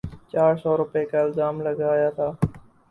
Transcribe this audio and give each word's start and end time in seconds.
چار 0.31 0.53
سو 0.61 0.71
روپے 0.79 1.01
کا 1.11 1.19
الزام 1.25 1.55
لگایا 1.65 2.09
تھا۔ 2.17 2.27